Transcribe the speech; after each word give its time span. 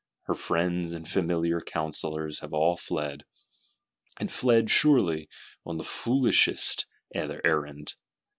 Her 0.23 0.33
friends 0.33 0.93
and 0.95 1.07
familiar 1.07 1.61
counsellors 1.61 2.39
have 2.39 2.53
all 2.55 2.75
fled; 2.75 3.23
and 4.19 4.31
fled, 4.31 4.71
surely, 4.71 5.29
on 5.63 5.77
the 5.77 5.83
foolishest 5.83 6.87
errand. 7.13 7.93